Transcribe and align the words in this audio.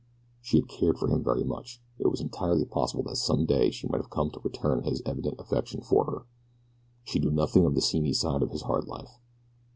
She 0.41 0.57
had 0.57 0.67
cared 0.67 0.97
for 0.97 1.07
him 1.07 1.23
very 1.23 1.43
much 1.43 1.79
it 1.99 2.07
was 2.07 2.21
entirely 2.21 2.65
possible 2.65 3.03
that 3.03 3.17
some 3.17 3.45
day 3.45 3.69
she 3.69 3.87
might 3.87 4.01
have 4.01 4.09
come 4.09 4.31
to 4.31 4.39
return 4.39 4.81
his 4.81 5.03
evident 5.05 5.39
affection 5.39 5.81
for 5.81 6.05
her. 6.05 6.25
She 7.03 7.19
knew 7.19 7.29
nothing 7.29 7.67
of 7.67 7.75
the 7.75 7.81
seamy 7.81 8.13
side 8.13 8.41
of 8.41 8.49
his 8.49 8.63
hard 8.63 8.87
life. 8.87 9.19